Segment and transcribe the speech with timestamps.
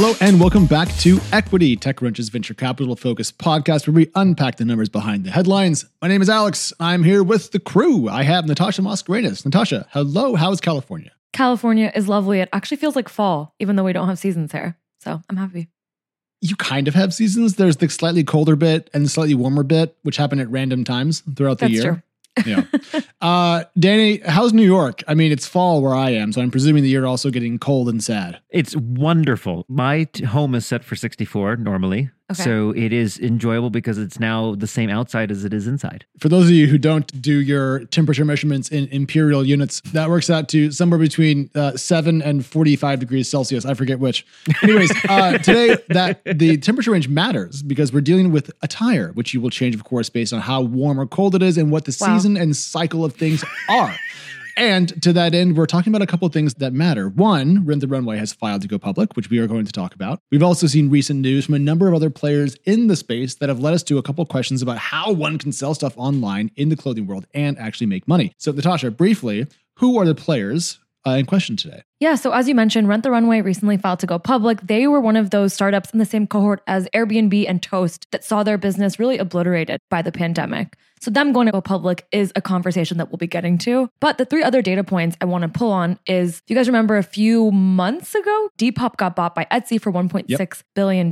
[0.00, 4.64] Hello and welcome back to Equity, TechCrunch's venture capital focused podcast where we unpack the
[4.64, 5.86] numbers behind the headlines.
[6.00, 6.72] My name is Alex.
[6.78, 8.08] I'm here with the crew.
[8.08, 9.44] I have Natasha Mascarenhas.
[9.44, 10.36] Natasha, hello.
[10.36, 11.10] How's California?
[11.32, 12.38] California is lovely.
[12.38, 14.76] It actually feels like fall, even though we don't have seasons here.
[15.00, 15.68] So I'm happy.
[16.40, 17.56] You kind of have seasons.
[17.56, 21.24] There's the slightly colder bit and the slightly warmer bit, which happen at random times
[21.34, 21.82] throughout the That's year.
[21.82, 22.02] true.
[22.46, 22.64] Yeah.
[23.20, 25.02] Uh, Danny, how's New York?
[25.08, 27.88] I mean, it's fall where I am, so I'm presuming that you're also getting cold
[27.88, 28.40] and sad.
[28.50, 29.64] It's wonderful.
[29.68, 32.10] My t- home is set for 64 normally.
[32.30, 32.42] Okay.
[32.42, 36.04] So it is enjoyable because it's now the same outside as it is inside.
[36.20, 40.28] For those of you who don't do your temperature measurements in imperial units, that works
[40.28, 43.64] out to somewhere between uh, 7 and 45 degrees Celsius.
[43.64, 44.26] I forget which.
[44.62, 49.40] Anyways, uh, today that the temperature range matters because we're dealing with attire, which you
[49.40, 51.96] will change, of course, based on how warm or cold it is and what the
[51.98, 52.14] Wow.
[52.18, 53.96] season and cycle of things are.
[54.58, 57.08] And to that end, we're talking about a couple of things that matter.
[57.08, 59.94] One, Rent the Runway has filed to go public, which we are going to talk
[59.94, 60.20] about.
[60.32, 63.48] We've also seen recent news from a number of other players in the space that
[63.48, 66.50] have led us to a couple of questions about how one can sell stuff online
[66.56, 68.32] in the clothing world and actually make money.
[68.36, 71.84] So, Natasha, briefly, who are the players uh, in question today?
[72.00, 74.60] Yeah, so as you mentioned, Rent the Runway recently filed to go public.
[74.60, 78.22] They were one of those startups in the same cohort as Airbnb and Toast that
[78.22, 80.76] saw their business really obliterated by the pandemic.
[81.00, 83.90] So, them going to go public is a conversation that we'll be getting to.
[84.00, 86.68] But the three other data points I want to pull on is do you guys
[86.68, 91.10] remember a few months ago, Depop got bought by Etsy for $1.6 billion.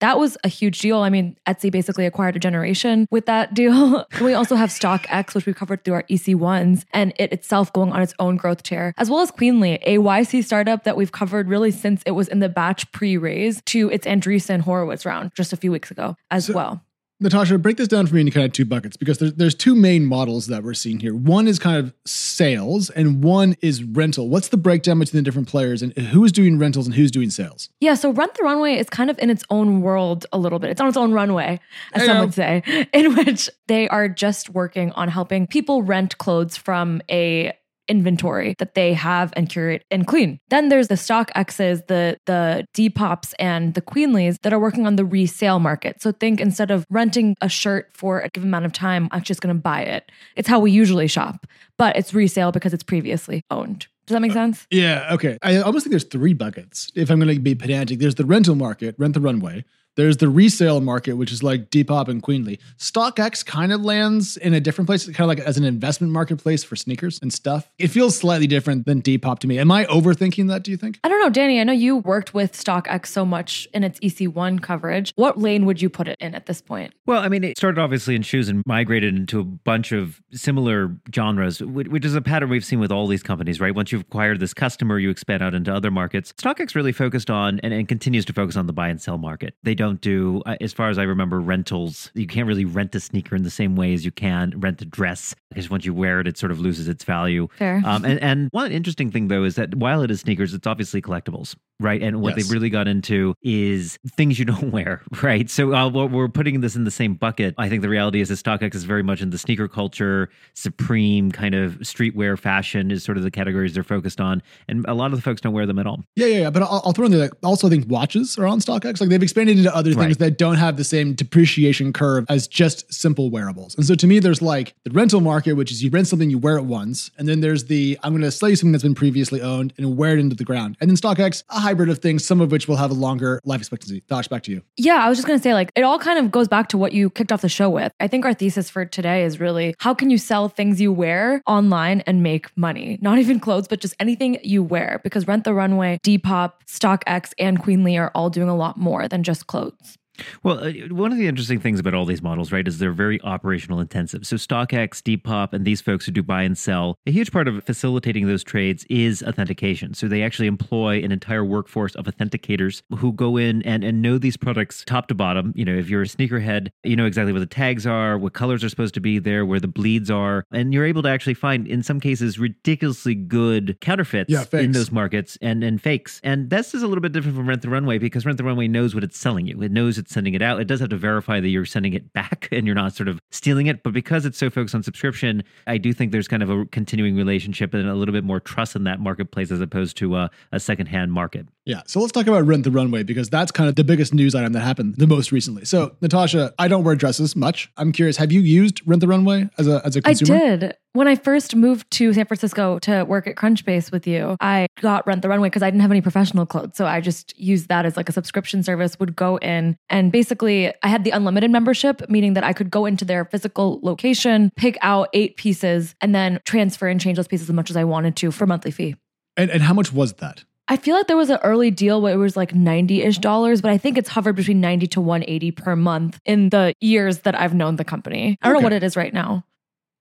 [0.00, 0.98] That was a huge deal.
[0.98, 4.06] I mean, Etsy basically acquired a generation with that deal.
[4.20, 8.02] we also have StockX, which we covered through our EC1s, and it itself going on
[8.02, 11.70] its own growth chair, as well as Queenly, a YC startup that we've covered really
[11.70, 15.56] since it was in the batch pre raise to its Andreessen Horowitz round just a
[15.56, 16.82] few weeks ago as well.
[17.20, 19.74] Natasha, break this down for me into kind of two buckets because there's, there's two
[19.74, 21.14] main models that we're seeing here.
[21.14, 24.28] One is kind of sales and one is rental.
[24.28, 27.70] What's the breakdown between the different players and who's doing rentals and who's doing sales?
[27.80, 30.70] Yeah, so Rent the Runway is kind of in its own world a little bit.
[30.70, 31.60] It's on its own runway,
[31.92, 32.24] as I some know.
[32.24, 32.62] would say,
[32.92, 37.52] in which they are just working on helping people rent clothes from a
[37.88, 40.38] inventory that they have and curate and clean.
[40.48, 45.04] Then there's the StockX's, the the Depops and the Queenlies that are working on the
[45.04, 46.00] resale market.
[46.00, 49.40] So think instead of renting a shirt for a given amount of time, I'm just
[49.40, 50.10] going to buy it.
[50.36, 51.46] It's how we usually shop,
[51.78, 53.86] but it's resale because it's previously owned.
[54.06, 54.66] Does that make uh, sense?
[54.70, 55.38] Yeah, okay.
[55.42, 56.90] I almost think there's three buckets.
[56.94, 59.64] If I'm going to be pedantic, there's the rental market, rent the runway.
[59.96, 62.58] There's the resale market, which is like Depop and Queenly.
[62.78, 66.64] StockX kind of lands in a different place, kind of like as an investment marketplace
[66.64, 67.70] for sneakers and stuff.
[67.78, 69.58] It feels slightly different than Depop to me.
[69.58, 70.98] Am I overthinking that, do you think?
[71.04, 71.60] I don't know, Danny.
[71.60, 75.12] I know you worked with StockX so much in its EC1 coverage.
[75.14, 76.92] What lane would you put it in at this point?
[77.06, 80.96] Well, I mean, it started obviously in shoes and migrated into a bunch of similar
[81.14, 83.74] genres, which is a pattern we've seen with all these companies, right?
[83.74, 86.32] Once you've acquired this customer, you expand out into other markets.
[86.32, 89.54] StockX really focused on and, and continues to focus on the buy and sell market.
[89.62, 92.10] They don't do, uh, as far as I remember, rentals.
[92.14, 94.84] You can't really rent a sneaker in the same way as you can rent a
[94.84, 97.48] dress because once you wear it, it sort of loses its value.
[97.58, 97.82] Fair.
[97.84, 101.00] Um, and, and one interesting thing, though, is that while it is sneakers, it's obviously
[101.00, 102.02] collectibles, right?
[102.02, 102.46] And what Yes.
[102.46, 105.48] they've really got into is things you don't wear, right?
[105.50, 107.54] So uh, we're putting this in the same bucket.
[107.58, 111.30] I think the reality is that StockX is very much in the sneaker culture, supreme
[111.30, 114.42] kind of streetwear fashion is sort of the categories they're focused on.
[114.68, 116.04] And a lot of the folks don't wear them at all.
[116.16, 116.50] Yeah, yeah, yeah.
[116.50, 117.20] But I'll, I'll throw in there.
[117.20, 119.00] Like, also, I think watches are on StockX.
[119.00, 120.18] Like they've expanded into other things Right.
[120.18, 123.74] that don't have the same depreciation curve as just simple wearables.
[123.76, 126.38] And so to me, there's like the rental market, which is you rent something, you
[126.38, 128.94] wear it once, and then there's the I'm going to sell you something that's been
[128.94, 130.76] previously owned and wear it into the ground.
[130.80, 134.00] And then StockX, hybrid of things, some of which will have a longer life expectancy.
[134.00, 134.62] Thoughts back to you.
[134.76, 136.78] Yeah, I was just going to say, like, it all kind of goes back to
[136.78, 137.92] what you kicked off the show with.
[138.00, 141.42] I think our thesis for today is really how can you sell things you wear
[141.46, 142.98] online and make money?
[143.00, 145.00] Not even clothes, but just anything you wear.
[145.02, 149.22] Because Rent the Runway, Depop, StockX, and Queenly are all doing a lot more than
[149.22, 149.96] just clothes.
[150.42, 153.20] Well, uh, one of the interesting things about all these models, right, is they're very
[153.22, 154.26] operational intensive.
[154.26, 157.62] So StockX, Depop, and these folks who do buy and sell, a huge part of
[157.64, 159.94] facilitating those trades is authentication.
[159.94, 164.18] So they actually employ an entire workforce of authenticators who go in and, and know
[164.18, 165.52] these products top to bottom.
[165.56, 168.62] You know, if you're a sneakerhead, you know exactly what the tags are, what colors
[168.62, 171.66] are supposed to be there, where the bleeds are, and you're able to actually find,
[171.66, 176.20] in some cases, ridiculously good counterfeits Yeah, in those markets and, and fakes.
[176.22, 178.68] And this is a little bit different from Rent the Runway because Rent the Runway
[178.68, 179.60] knows what it's selling you.
[179.62, 180.60] It knows it's sending it out.
[180.60, 183.18] It does have to verify that you're sending it back and you're not sort of
[183.30, 183.82] stealing it.
[183.82, 187.16] But because it's so focused on subscription, I do think there's kind of a continuing
[187.16, 190.60] relationship and a little bit more trust in that marketplace as opposed to a, a
[190.60, 191.48] secondhand market.
[191.66, 191.80] Yeah.
[191.86, 194.52] So let's talk about Rent the Runway because that's kind of the biggest news item
[194.52, 195.64] that happened the most recently.
[195.64, 197.70] So Natasha, I don't wear dresses much.
[197.76, 200.34] I'm curious, have you used Rent the Runway as a as a consumer?
[200.34, 200.76] I did.
[200.92, 205.06] When I first moved to San Francisco to work at Crunchbase with you, I got
[205.06, 206.76] Rent the Runway because I didn't have any professional clothes.
[206.76, 210.72] So I just used that as like a subscription service, would go in and basically
[210.82, 214.76] I had the unlimited membership, meaning that I could go into their physical location, pick
[214.82, 218.16] out eight pieces, and then transfer and change those pieces as much as I wanted
[218.16, 218.96] to for a monthly fee.
[219.36, 220.44] And, and how much was that?
[220.66, 223.60] I feel like there was an early deal where it was like 90 ish dollars,
[223.60, 227.38] but I think it's hovered between 90 to 180 per month in the years that
[227.38, 228.38] I've known the company.
[228.40, 228.62] I don't Okay.
[228.62, 229.44] know what it is right now.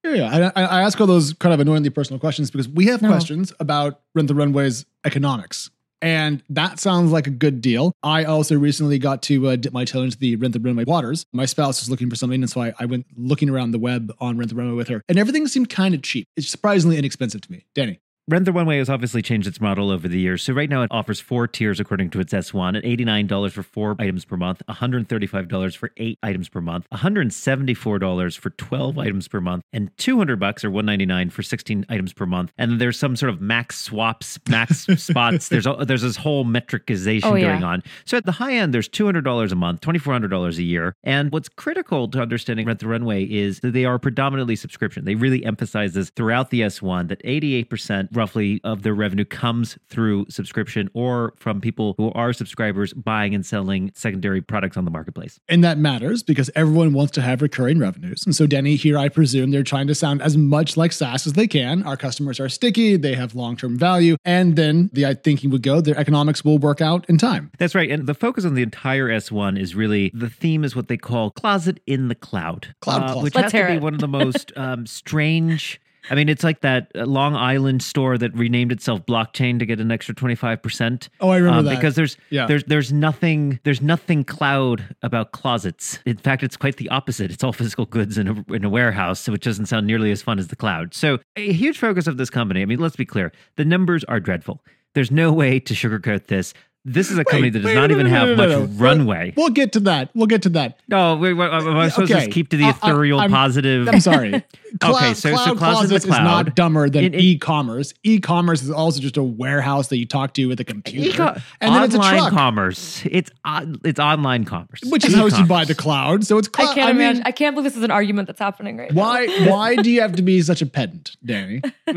[0.05, 0.51] Yeah, yeah.
[0.55, 3.09] I, I ask all those kind of annoyingly personal questions because we have No.
[3.09, 5.69] questions about Rent the Runway's economics.
[6.01, 7.93] And that sounds like a good deal.
[8.03, 11.25] I also recently got to uh, dip my toe into the Rent the Runway waters.
[11.31, 14.13] My spouse was looking for something, and so I, I went looking around the web
[14.19, 16.27] on Rent the Runway with her, and everything seemed kind of cheap.
[16.35, 17.65] It's surprisingly inexpensive to me.
[17.73, 17.99] Danny.
[18.29, 20.41] Rent the Runway has obviously changed its model over the years.
[20.43, 23.97] So right now it offers four tiers according to its S1 at $89 for four
[23.99, 29.63] items per month, $135 for eight items per month, $174 for 12 items per month,
[29.73, 32.53] and 200 bucks or 199 for 16 items per month.
[32.57, 35.49] And there's some sort of max swaps, max spots.
[35.49, 37.51] There's a, there's this whole metricization Oh, yeah.
[37.51, 37.83] going on.
[38.05, 40.95] So at the high end, there's $200 a month, $2,400 a year.
[41.03, 45.03] And what's critical to understanding Rent the Runway is that they are predominantly subscription.
[45.03, 50.25] They really emphasize this throughout the S1 that 88% roughly of their revenue comes through
[50.29, 55.39] subscription or from people who are subscribers buying and selling secondary products on the marketplace.
[55.49, 58.25] And that matters because everyone wants to have recurring revenues.
[58.25, 61.33] And so, Denny, here I presume they're trying to sound as much like SaaS as
[61.33, 61.83] they can.
[61.83, 64.17] Our customers are sticky, they have long term value.
[64.25, 67.51] And then the thinking would go, their economics will work out in time.
[67.57, 67.89] That's right.
[67.89, 71.31] And the focus on the entire S1 is really the theme is what they call
[71.31, 73.23] closet in the cloud, Cloud uh, closet.
[73.23, 73.81] which Let's has to be it.
[73.81, 75.79] one of the most um, strange.
[76.09, 79.91] I mean, it's like that Long Island store that renamed itself Blockchain to get an
[79.91, 81.09] extra twenty five percent.
[81.21, 81.75] Oh, I remember um, that.
[81.75, 82.45] because there's Yeah.
[82.45, 85.99] there's there's nothing there's nothing cloud about closets.
[86.05, 87.31] In fact, it's quite the opposite.
[87.31, 90.39] It's all physical goods in a in a warehouse, which doesn't sound nearly as fun
[90.39, 90.93] as the cloud.
[90.93, 92.61] So a huge focus of this company.
[92.61, 94.61] I mean, let's be clear: the numbers are dreadful.
[94.95, 96.53] There's no way to sugarcoat this.
[96.85, 99.33] This is a company that does wait, not no, even no, have no, much runway.
[99.37, 100.09] We'll get to that.
[100.13, 100.79] We'll get to that.
[100.89, 102.25] No, wait, wait, am I supposed to Okay.
[102.25, 103.87] just keep to the I- I- ethereal I'm- positive?
[103.87, 104.43] I'm sorry.
[104.79, 107.93] Cloud, Okay, so- so cloud closet the closets is not dumber than In- in- e-commerce.
[108.03, 111.75] E-commerce is also just a warehouse that you talk to with a computer, Eco- and
[111.75, 112.29] then it's a truck.
[112.31, 113.03] commerce.
[113.09, 116.25] It's on- it's online commerce, which is hosted by the cloud.
[116.25, 116.69] So it's cloud.
[116.69, 117.23] I can't mean, imagine.
[117.25, 118.99] I can't believe this is an argument that's happening right now.
[119.01, 121.61] Why why do you have to be such a pedant, Danny?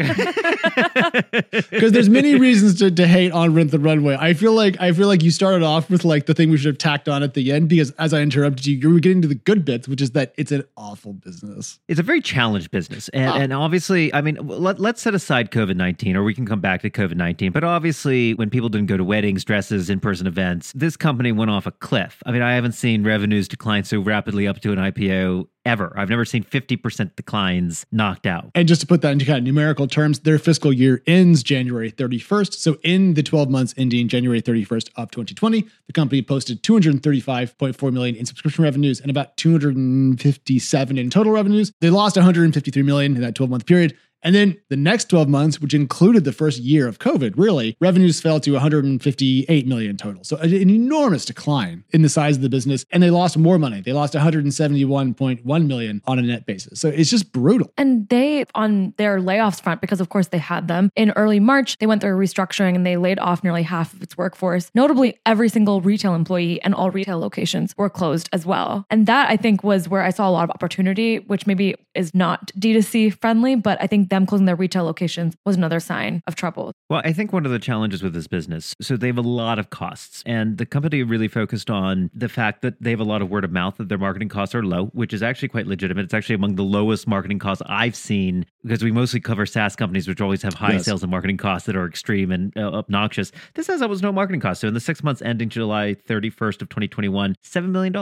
[1.70, 4.16] Because there's many reasons to, to hate on Rent the Runway.
[4.18, 6.66] I feel like I feel like you started off with like the thing we should
[6.68, 9.28] have tacked on at the end because as I interrupted you, you were getting to
[9.28, 11.78] the good bits, which is that it's an awful business.
[11.88, 12.20] It's a very
[12.66, 13.08] challenged business.
[13.10, 16.60] And, and obviously, I mean, let, let's set aside COVID 19, or we can come
[16.60, 17.52] back to COVID 19.
[17.52, 21.50] But obviously, when people didn't go to weddings, dresses, in person events, this company went
[21.50, 22.22] off a cliff.
[22.26, 25.92] I mean, I haven't seen revenues decline so rapidly up to an IPO ever.
[25.96, 28.50] I've never seen 50% declines knocked out.
[28.54, 31.90] And just to put that into kind of numerical terms, their fiscal year ends January
[31.90, 32.54] 31st.
[32.54, 38.16] So in the 12 months ending January 31st of 2020, the company posted 235.4 million
[38.16, 41.72] in subscription revenues and about 257 in total revenues.
[41.80, 43.96] They lost 153 million in that 12 month period.
[44.26, 48.20] And then the next 12 months, which included the first year of COVID, really, revenues
[48.20, 50.24] fell to 158 million total.
[50.24, 52.84] So an enormous decline in the size of the business.
[52.90, 53.82] And they lost more money.
[53.82, 56.80] They lost 171.1 million on a net basis.
[56.80, 57.72] So it's just brutal.
[57.78, 61.78] And they, on their layoffs front, because of course they had them in early March,
[61.78, 64.72] they went through a restructuring and they laid off nearly half of its workforce.
[64.74, 68.86] Notably, every single retail employee and all retail locations were closed as well.
[68.90, 72.12] And that I think was where I saw a lot of opportunity, which maybe is
[72.12, 76.34] not D2C friendly, but I think them closing their retail locations was another sign of
[76.34, 76.72] trouble.
[76.88, 79.58] Well, I think one of the challenges with this business, so they have a lot
[79.58, 83.22] of costs, and the company really focused on the fact that they have a lot
[83.22, 86.04] of word of mouth, that their marketing costs are low, which is actually quite legitimate.
[86.04, 90.08] It's actually among the lowest marketing costs I've seen because we mostly cover SaaS companies,
[90.08, 90.84] which always have high Yes.
[90.84, 93.32] sales and marketing costs that are extreme and uh, obnoxious.
[93.54, 94.60] This has almost no marketing costs.
[94.62, 97.92] So in the six months ending July 31st of 2021, $7 million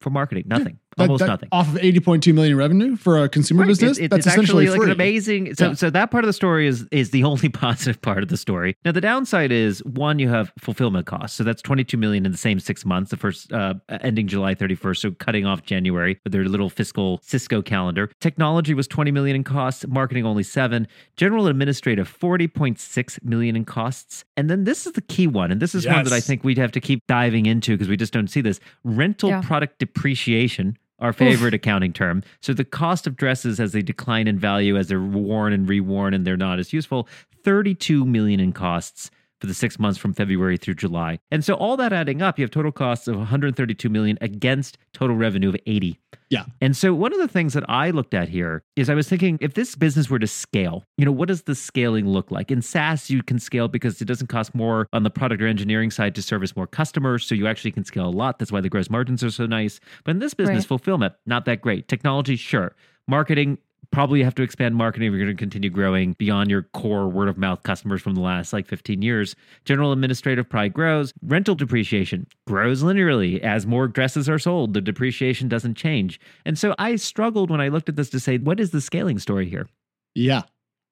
[0.00, 1.48] for marketing, nothing, That- almost that- nothing.
[1.52, 3.68] Off of 80.2 million revenue for a consumer Right.
[3.68, 4.90] business, It- it- that's it's essentially actually like free.
[4.90, 5.54] an amazing.
[5.54, 5.74] So, Yeah.
[5.74, 8.76] so that part of the story is is the only positive part of the story.
[8.84, 11.36] Now, the downside is one, you have fulfillment costs.
[11.36, 13.10] So that's twenty two million in the same six months.
[13.10, 17.20] The first uh, ending July thirty first, so cutting off January with their little fiscal
[17.22, 18.10] Cisco calendar.
[18.20, 19.84] Technology was twenty million in costs.
[19.88, 20.86] Marketing only seven.
[21.16, 24.24] General administrative forty point six million in costs.
[24.36, 26.58] And then this is the key one, and this is one that I think we'd
[26.58, 29.40] have to keep diving into because we just don't see this rental Yeah.
[29.42, 32.22] product depreciation our favorite accounting term.
[32.40, 36.14] So the cost of dresses as they decline in value as they're worn and reworn
[36.14, 37.08] and they're not as useful,
[37.42, 39.10] 32 million in costs.
[39.44, 41.18] For the six months from February through July.
[41.30, 45.16] And so all that adding up, you have total costs of 132 million against total
[45.16, 46.00] revenue of 80.
[46.30, 46.44] Yeah.
[46.62, 49.36] And so one of the things that I looked at here is I was thinking
[49.42, 52.50] if this business were to scale, you know, what does the scaling look like?
[52.50, 55.90] In SaaS, you can scale because it doesn't cost more on the product or engineering
[55.90, 57.26] side to service more customers.
[57.26, 58.38] So you actually can scale a lot.
[58.38, 59.78] That's why the gross margins are so nice.
[60.04, 60.68] But in this business, Right.
[60.68, 61.86] fulfillment, not that great.
[61.86, 62.74] Technology, sure.
[63.06, 63.58] Marketing,
[63.94, 67.28] probably have to expand marketing if you're going to continue growing beyond your core word
[67.28, 69.36] of mouth customers from the last like 15 years.
[69.64, 71.14] General administrative probably grows.
[71.22, 74.74] Rental depreciation grows linearly as more dresses are sold.
[74.74, 76.20] The depreciation doesn't change.
[76.44, 79.20] And so I struggled when I looked at this to say, what is the scaling
[79.20, 79.68] story here?
[80.14, 80.42] Yeah.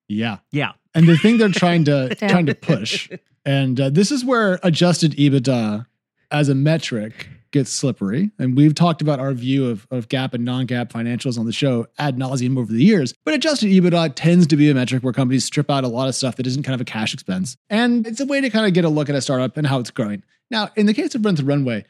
[0.08, 0.38] Yeah.
[0.52, 0.72] Yeah.
[0.94, 3.10] And the thing they're trying to trying to push,
[3.44, 5.86] and uh, this is where adjusted EBITDA
[6.30, 8.30] as a metric gets slippery.
[8.38, 11.86] And we've talked about our view of, of GAAP and non-GAAP financials on the show
[11.98, 13.14] ad nauseum over the years.
[13.24, 16.14] But adjusted EBITDA tends to be a metric where companies strip out a lot of
[16.14, 17.56] stuff that isn't kind of a cash expense.
[17.70, 19.78] And it's a way to kind of get a look at a startup and how
[19.78, 20.22] it's growing.
[20.50, 21.84] Now, in the case of Rent the Runway,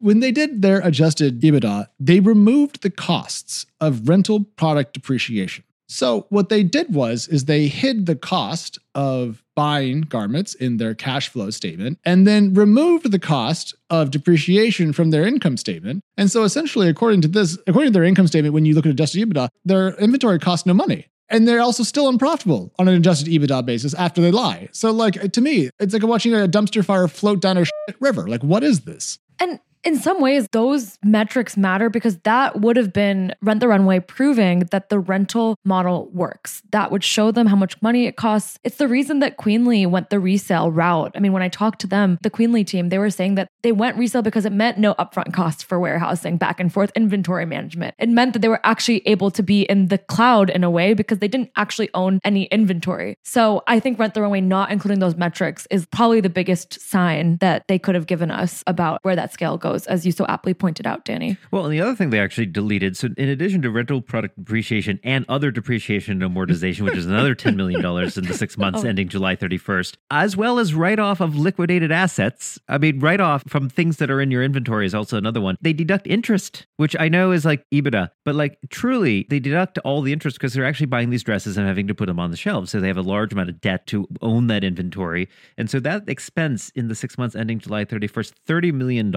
[0.00, 5.64] when they did their adjusted EBITDA, they removed the costs of rental product depreciation.
[5.88, 10.94] So what they did was is they hid the cost of buying garments in their
[10.94, 16.04] cash flow statement and then removed the cost of depreciation from their income statement.
[16.16, 18.92] And so essentially according to this according to their income statement when you look at
[18.92, 21.06] adjusted EBITDA, their inventory costs no money.
[21.30, 24.68] And they're also still unprofitable on an adjusted EBITDA basis after they lie.
[24.72, 27.64] So like to me, it's like watching a dumpster fire float down a
[28.00, 28.28] river.
[28.28, 29.18] Like what is this?
[29.40, 34.00] And in some ways, those metrics matter because that would have been Rent the Runway
[34.00, 36.62] proving that the rental model works.
[36.72, 38.58] That would show them how much money it costs.
[38.64, 41.12] It's the reason that Queenly went the resale route.
[41.14, 43.72] I mean, when I talked to them, the Queenly team, they were saying that they
[43.72, 47.94] went resale because it meant no upfront costs for warehousing, back and forth inventory management.
[47.98, 50.92] It meant that they were actually able to be in the cloud in a way
[50.92, 53.16] because they didn't actually own any inventory.
[53.24, 57.38] So I think Rent the Runway not including those metrics is probably the biggest sign
[57.40, 60.54] that they could have given us about where that scale goes, as you so aptly
[60.54, 61.36] pointed out, Danny.
[61.50, 64.98] Well, and the other thing they actually deleted, so in addition to rental product depreciation
[65.04, 68.88] and other depreciation and amortization, which is another $10 million in the six months Oh.
[68.88, 72.58] ending July 31st, as well as write off of liquidated assets.
[72.68, 75.56] I mean, write off from things that are in your inventory is also another one.
[75.60, 80.02] They deduct interest, which I know is like EBITDA, but like truly, they deduct all
[80.02, 82.36] the interest because they're actually buying these dresses and having to put them on the
[82.36, 82.70] shelves.
[82.70, 85.28] So they have a large amount of debt to own that inventory.
[85.56, 89.14] And so that expense in the six months ending July 31st, $30 million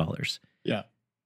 [0.63, 0.83] Yeah.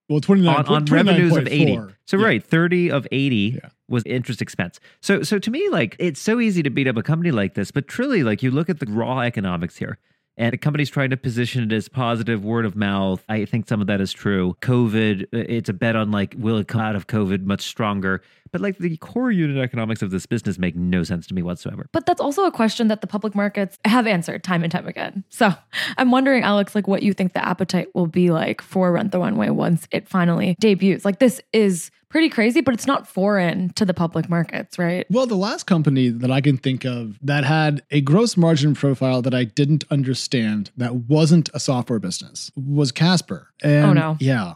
[0.07, 2.25] Well, 29 on, on revenues of 80 so Yeah.
[2.25, 3.69] right 30 of 80 Yeah.
[3.87, 7.01] was interest expense so so to me like it's so easy to beat up a
[7.01, 9.97] company like this but truly like you look at the raw economics here
[10.37, 13.23] and the company's trying to position it as positive word of mouth.
[13.29, 14.55] I think some of that is true.
[14.61, 18.21] COVID, uh, it's a bet on like, will it come out of COVID much stronger?
[18.51, 21.89] But like the core unit economics of this business make no sense to me whatsoever.
[21.91, 25.23] But that's also a question that the public markets have answered time and time again.
[25.29, 25.53] So
[25.97, 29.19] I'm wondering, Alex, like what you think the appetite will be like for Rent the
[29.19, 31.05] Runway once it finally debuts.
[31.05, 35.05] Like this is pretty crazy, but it's not foreign to the public markets, right?
[35.09, 39.21] Well, the last company that I can think of that had a gross margin profile
[39.23, 43.49] that I didn't understand that wasn't a software business was Casper.
[43.61, 44.17] And Oh, no.
[44.21, 44.53] Yeah.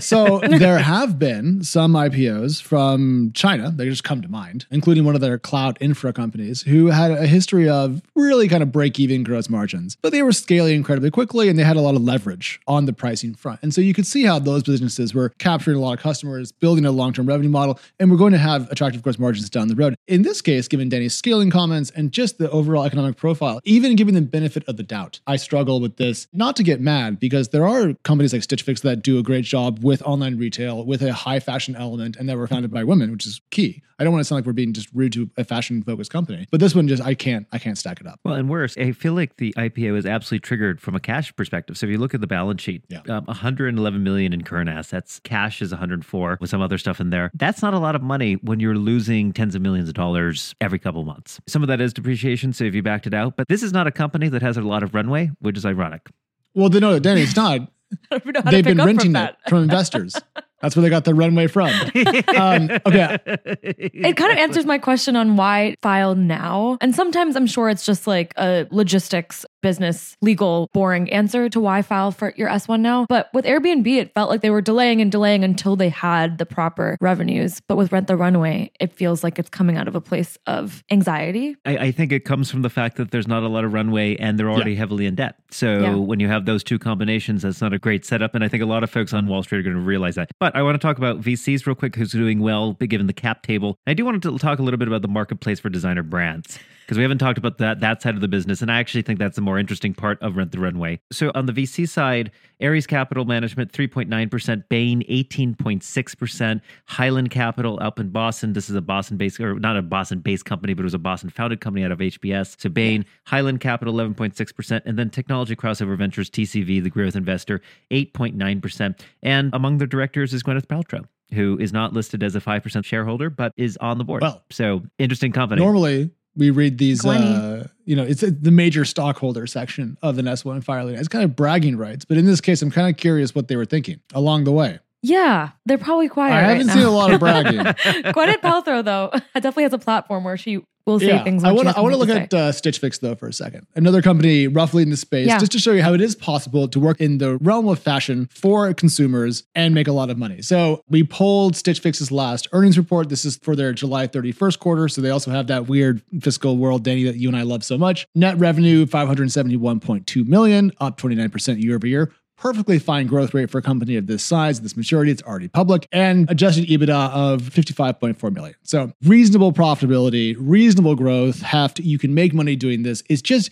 [0.00, 5.14] so there have been some IPOs from China, they just come to mind, including one
[5.14, 9.22] of their cloud infra companies who had a history of really kind of break even
[9.22, 12.60] gross margins, but they were scaling incredibly quickly and they had a lot of leverage
[12.66, 13.60] on the pricing front.
[13.62, 16.87] And so you could see how those businesses were capturing a lot of customers, building
[16.88, 19.76] a long term revenue model, and we're going to have attractive gross margins down the
[19.76, 19.94] road.
[20.06, 24.14] In this case, given Danny's scaling comments and just the overall economic profile, even given
[24.14, 26.26] the benefit of the doubt, I struggle with this.
[26.32, 29.44] Not to get mad, because there are companies like Stitch Fix that do a great
[29.44, 33.12] job with online retail with a high fashion element and that were founded by women,
[33.12, 33.82] which is key.
[34.00, 36.46] I don't want to sound like we're being just rude to a fashion focused company,
[36.52, 38.20] but this one just I can't I can't stack it up.
[38.24, 41.76] Well, and worse, I feel like the IPO is absolutely triggered from a cash perspective.
[41.76, 43.00] So if you look at the balance sheet, Yeah.
[43.08, 47.30] um, 111 million in current assets, cash is 104 with some other stuff in there.
[47.34, 50.78] That's not a lot of money when you're losing tens of millions of dollars every
[50.78, 51.40] couple months.
[51.46, 53.86] Some of that is depreciation, so if you backed it out, but this is not
[53.86, 56.08] a company that has a lot of runway, which is ironic.
[56.54, 57.60] Well, they know Danny, it's not.
[58.10, 59.48] I don't know how to They've been renting from it that.
[59.48, 60.14] from investors.
[60.60, 61.70] That's where they got the runway from.
[62.36, 63.18] Um, okay.
[63.62, 66.78] It kind of answers my question on why file now.
[66.80, 71.82] And sometimes I'm sure it's just like a logistics, business, legal, boring answer to why
[71.82, 73.06] file for your S1 now.
[73.08, 76.46] But with Airbnb, it felt like they were delaying and delaying until they had the
[76.46, 77.60] proper revenues.
[77.68, 80.82] But with Rent the Runway, it feels like it's coming out of a place of
[80.90, 81.56] anxiety.
[81.64, 84.16] I, I think it comes from the fact that there's not a lot of runway
[84.16, 85.36] and they're already heavily in debt.
[85.50, 85.94] So Yeah.
[85.94, 88.34] when you have those two combinations, that's not a great setup.
[88.34, 90.30] And I think a lot of folks on Wall Street are going to realize that.
[90.40, 93.42] But I want to talk about VCs real quick, who's doing well, given the cap
[93.42, 93.76] table.
[93.86, 96.58] I do want to talk a little bit about the marketplace for designer brands.
[96.88, 99.18] Because we haven't talked about that that side of the business, and I actually think
[99.18, 101.00] that's the more interesting part of Rent the Runway.
[101.12, 102.30] So on the VC side,
[102.62, 108.54] Ares Capital Management 3.9%, Bain 18.6%, Highland Capital up in Boston.
[108.54, 111.84] This is a Boston-based or not a Boston-based company, but it was a Boston-founded company
[111.84, 112.58] out of HBS.
[112.58, 118.98] So Bain, Highland Capital 11.6%, and then Technology Crossover Ventures TCV, the growth investor, 8.9%.
[119.22, 121.04] And among the directors is Gwyneth Paltrow
[121.34, 124.22] who is not listed as a 5% shareholder, but is on the board.
[124.22, 125.60] Well, so interesting company.
[125.60, 130.62] Normally, we read these, uh, you know, it's the major stockholder section of the S1
[130.62, 130.94] filing.
[130.94, 133.56] It's kind of bragging rights, but in this case, I'm kind of curious what they
[133.56, 134.78] were thinking along the way.
[135.02, 136.32] Yeah, they're probably quiet.
[136.32, 136.74] I right haven't now.
[136.74, 137.60] seen a lot of bragging.
[137.60, 141.42] Gwyneth Paltrow, though, definitely has a platform where she will say things.
[141.42, 141.76] When I want to.
[141.76, 143.66] I want to look at uh, Stitch Fix though for a second.
[143.74, 145.38] Another company roughly in the space, Yeah.
[145.38, 148.28] just to show you how it is possible to work in the realm of fashion
[148.32, 150.42] for consumers and make a lot of money.
[150.42, 153.08] So we pulled Stitch Fix's last earnings report.
[153.08, 154.88] This is for their July 31st quarter.
[154.88, 157.78] So they also have that weird fiscal world, Danny, that you and I love so
[157.78, 158.06] much.
[158.14, 163.62] Net revenue 571.2 million, up 29% year over year perfectly fine growth rate for a
[163.62, 165.10] company of this size, this maturity.
[165.10, 168.54] It's already public and adjusted EBITDA of 55.4 million.
[168.62, 171.42] So reasonable profitability, reasonable growth.
[171.50, 173.02] To, you can make money doing this.
[173.08, 173.50] It's just,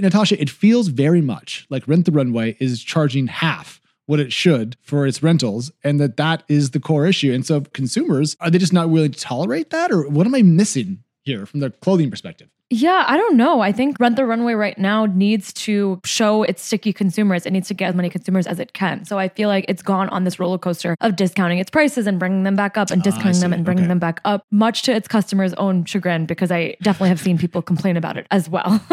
[0.00, 4.76] Natasha, it feels very much like Rent the Runway is charging half what it should
[4.82, 7.32] for its rentals and that that is the core issue.
[7.32, 10.42] And so consumers, are they just not willing to tolerate that or what am I
[10.42, 12.48] missing here from the clothing perspective?
[12.76, 13.60] Yeah, I don't know.
[13.60, 17.46] I think Rent the Runway right now needs to show its sticky consumers.
[17.46, 19.04] It needs to get as many consumers as it can.
[19.04, 22.18] So I feel like it's gone on this roller coaster of discounting its prices and
[22.18, 23.88] bringing them back up and Ah, discounting them and bringing Okay.
[23.88, 27.62] them back up, much to its customers' own chagrin, because I definitely have seen people
[27.62, 28.82] complain about it as well.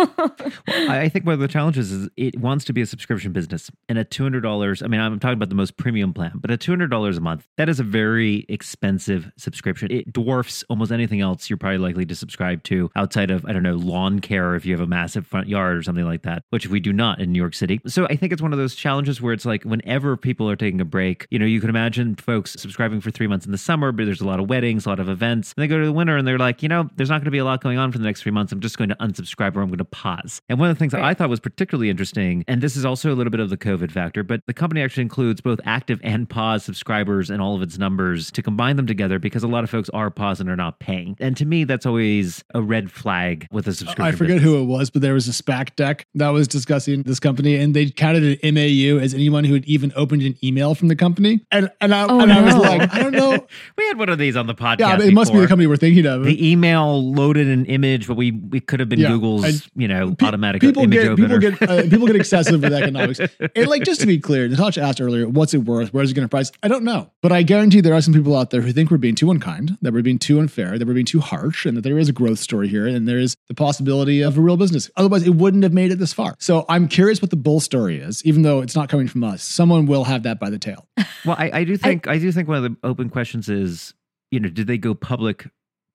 [0.67, 3.71] I I think one of the challenges is it wants to be a subscription business.
[3.89, 7.17] And at $200, I mean, I'm talking about the most premium plan, but at $200
[7.17, 9.91] a month, that is a very expensive subscription.
[9.91, 13.63] It dwarfs almost anything else you're probably likely to subscribe to outside of, I don't
[13.63, 16.67] know, lawn care if you have a massive front yard or something like that, which
[16.67, 17.79] we do not in New York City.
[17.87, 20.81] So I think it's one of those challenges where it's like whenever people are taking
[20.81, 23.91] a break, you know, you can imagine folks subscribing for three months in the summer,
[23.91, 25.53] but there's a lot of weddings, a lot of events.
[25.55, 27.31] And they go to the winter and they're like, you know, there's not going to
[27.31, 28.51] be a lot going on for the next three months.
[28.51, 30.41] I'm just going to unsubscribe or I'm going to pause.
[30.49, 33.13] And one of the things that I thought was particularly interesting, and this is also
[33.13, 36.29] a little bit of the COVID factor, but the company actually includes both active and
[36.29, 39.69] pause subscribers and all of its numbers to combine them together because a lot of
[39.69, 41.15] folks are paused and are not paying.
[41.19, 44.05] And to me, that's always a red flag with a subscription.
[44.05, 44.43] I forget business.
[44.53, 47.75] who it was, but there was a SPAC deck that was discussing this company, and
[47.75, 51.41] they counted an MAU as anyone who had even opened an email from the company.
[51.51, 53.31] And and I, Oh, and I was like, I don't know.
[53.77, 54.79] We had one of these on the podcast.
[54.79, 56.23] Yeah, but it must be the company we're thinking of.
[56.23, 59.87] The email loaded an image, but we we could have been Yeah, Google's, and you
[59.87, 63.19] know, Pe- automatic people image get people get uh, people get excessive with economics.
[63.55, 65.93] And like just to be clear, Natasha asked earlier, what's it worth?
[65.93, 66.51] Where's it going to price?
[66.63, 68.97] I don't know, but I guarantee there are some people out there who think we're
[68.97, 71.81] being too unkind, that we're being too unfair, that we're being too harsh, and that
[71.81, 74.89] there is a growth story here, and there is the possibility of a real business.
[74.95, 76.37] Otherwise, it wouldn't have made it this far.
[76.39, 79.43] So I'm curious what the bull story is, even though it's not coming from us.
[79.43, 80.87] Someone will have that by the tail.
[81.23, 83.93] Well, I, I do think I, do think one of the open questions is,
[84.31, 85.47] you know, did they go public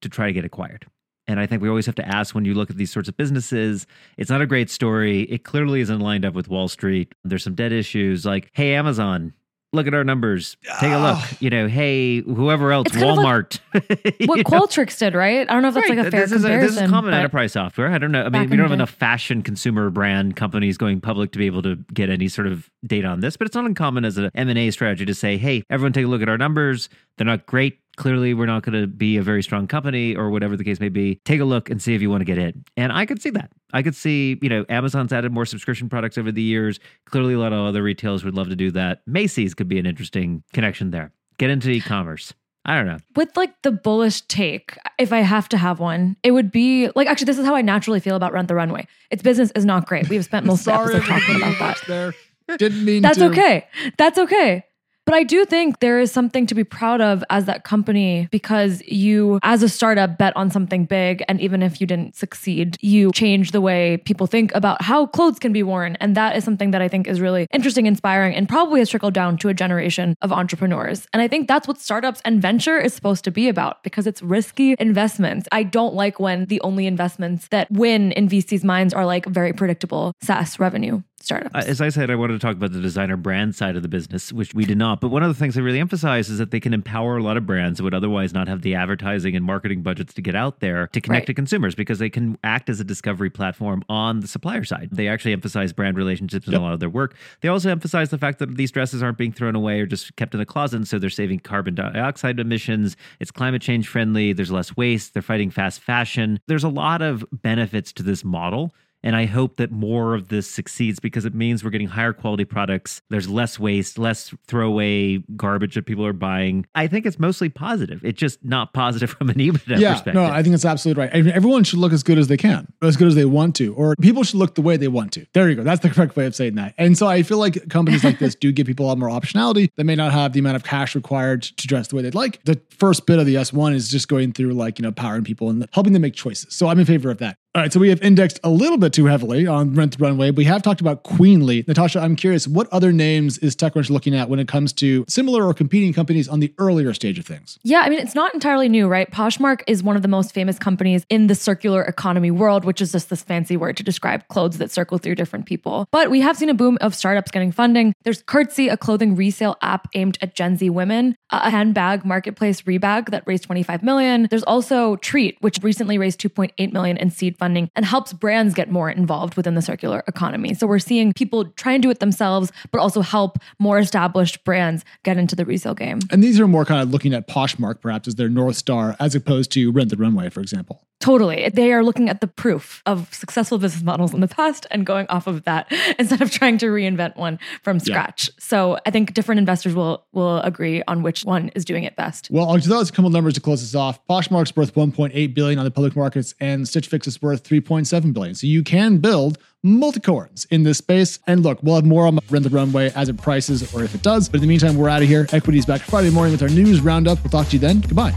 [0.02, 0.86] to try to get acquired?
[1.26, 3.16] And I think we always have to ask when you look at these sorts of
[3.16, 5.22] businesses, it's not a great story.
[5.22, 7.12] It clearly isn't lined up with Wall Street.
[7.24, 9.32] There's some dead issues like, hey, Amazon,
[9.76, 10.56] look at our numbers.
[10.80, 11.16] Take a look.
[11.18, 11.32] Ah.
[11.40, 13.58] You know, hey, whoever else, It's kind of Walmart.
[14.18, 14.42] You what know?
[14.44, 15.48] Qualtrics did, right?
[15.48, 16.74] I don't know if that's Right, like a fair this is comparison.
[16.74, 17.88] this is common enterprise software.
[17.92, 18.24] I don't know.
[18.24, 18.74] I mean, we don't have day.
[18.74, 22.68] enough fashion consumer brand companies going public to be able to get any sort of
[22.86, 25.92] data on this, but it's not uncommon as an M&A strategy to say, hey, everyone
[25.92, 26.88] take a look at our numbers.
[27.18, 27.78] They're not great.
[27.96, 30.88] Clearly, we're not going to be a very strong company or whatever the case may
[30.90, 31.20] be.
[31.24, 32.64] Take a look and see if you want to get in.
[32.76, 33.50] And I could see that.
[33.72, 36.78] I could see, you know, Amazon's added more subscription products over the years.
[37.06, 39.00] Clearly, a lot of other retailers would love to do that.
[39.06, 41.12] Macy's could be an interesting connection there.
[41.38, 42.34] Get into e-commerce.
[42.68, 42.98] I don't know.
[43.14, 47.06] with like the bullish take, if I have to have one, it would be like
[47.06, 48.88] actually this is how I naturally feel about Rent the Runway.
[49.10, 50.08] Its business is not great.
[50.08, 51.78] We've spent most of the episode talking about that.
[51.86, 52.58] there.
[52.58, 53.26] Didn't mean That's to.
[53.26, 53.68] okay.
[53.98, 54.64] That's okay.
[55.06, 58.82] But I do think there is something to be proud of as that company because
[58.88, 61.22] you, as a startup, bet on something big.
[61.28, 65.38] And even if you didn't succeed, you change the way people think about how clothes
[65.38, 65.96] can be worn.
[66.00, 69.14] And that is something that I think is really interesting, inspiring, and probably has trickled
[69.14, 71.06] down to a generation of entrepreneurs.
[71.12, 74.22] And I think that's what startups and venture is supposed to be about because it's
[74.22, 75.46] risky investments.
[75.52, 79.52] I don't like when the only investments that win in VCs' minds are like very
[79.52, 81.00] predictable SaaS revenue.
[81.20, 81.66] Startups.
[81.66, 84.32] As I said, I wanted to talk about the designer brand side of the business,
[84.32, 85.00] which we did not.
[85.00, 87.36] But one of the things I really emphasize is that they can empower a lot
[87.36, 90.60] of brands that would otherwise not have the advertising and marketing budgets to get out
[90.60, 91.26] there to connect Right.
[91.28, 94.90] to consumers because they can act as a discovery platform on the supplier side.
[94.92, 96.60] They actually emphasize brand relationships in Yep.
[96.60, 97.14] a lot of their work.
[97.40, 100.34] They also emphasize the fact that these dresses aren't being thrown away or just kept
[100.34, 102.96] in the closet, so they're saving carbon dioxide emissions.
[103.20, 104.32] It's climate change friendly.
[104.32, 105.14] There's less waste.
[105.14, 106.38] They're fighting fast fashion.
[106.46, 108.74] There's a lot of benefits to this model.
[109.06, 112.44] And I hope that more of this succeeds because it means we're getting higher quality
[112.44, 113.02] products.
[113.08, 116.66] There's less waste, less throwaway garbage that people are buying.
[116.74, 118.04] I think it's mostly positive.
[118.04, 120.14] It's just not positive from an EBITDA yeah, perspective.
[120.14, 121.26] no, I think it's absolutely right.
[121.28, 123.94] Everyone should look as good as they can, as good as they want to, or
[123.94, 125.24] people should look the way they want to.
[125.34, 125.62] There you go.
[125.62, 126.74] That's the correct way of saying that.
[126.76, 129.70] And so I feel like companies like this do give people a lot more optionality.
[129.76, 132.42] They may not have the amount of cash required to dress the way they'd like.
[132.44, 135.48] The first bit of the S1 is just going through like, you know, powering people
[135.48, 136.52] and helping them make choices.
[136.52, 137.38] So I'm in favor of that.
[137.56, 140.30] All right, so we have indexed a little bit too heavily on Rent the Runway.
[140.30, 141.64] We have talked about Queenly.
[141.66, 145.42] Natasha, I'm curious, what other names is TechCrunch looking at when it comes to similar
[145.42, 147.58] or competing companies on the earlier stage of things?
[147.62, 149.10] Yeah, I mean, it's not entirely new, right?
[149.10, 152.92] Poshmark is one of the most famous companies in the circular economy world, which is
[152.92, 155.88] just this fancy word to describe clothes that circle through different people.
[155.90, 157.94] But we have seen a boom of startups getting funding.
[158.04, 163.12] There's Curtsy, a clothing resale app aimed at Gen Z women, a handbag marketplace Rebag
[163.12, 164.26] that raised 25 million.
[164.28, 168.70] There's also Treat, which recently raised 2.8 million in seed funding and helps brands get
[168.70, 170.54] more involved within the circular economy.
[170.54, 174.84] So we're seeing people try and do it themselves, but also help more established brands
[175.02, 175.98] get into the resale game.
[176.10, 179.14] And these are more kind of looking at Poshmark perhaps as their North Star as
[179.14, 180.82] opposed to Rent the Runway, for example.
[180.98, 181.50] Totally.
[181.50, 185.06] They are looking at the proof of successful business models in the past and going
[185.08, 188.30] off of that instead of trying to reinvent one from scratch.
[188.38, 192.28] So I think different investors will will agree on which one is doing it best.
[192.30, 194.04] Well, I'll throw out a couple numbers to close this off.
[194.08, 198.34] Poshmark's worth 1.8 billion on the public markets, and Stitch Fix is worth 3.7 billion.
[198.34, 201.18] So you can build multicorns in this space.
[201.26, 204.02] And look, we'll have more on Rent the Runway as it prices or if it
[204.02, 204.28] does.
[204.28, 205.26] But in the meantime, we're out of here.
[205.32, 207.22] Equity's back Friday morning with our news roundup.
[207.22, 207.80] We'll talk to you then.
[207.80, 208.14] Goodbye.